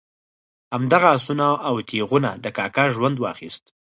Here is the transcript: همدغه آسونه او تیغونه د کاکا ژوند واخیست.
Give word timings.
همدغه 0.73 1.07
آسونه 1.15 1.47
او 1.67 1.75
تیغونه 1.89 2.31
د 2.43 2.45
کاکا 2.57 2.85
ژوند 2.95 3.17
واخیست. 3.19 3.63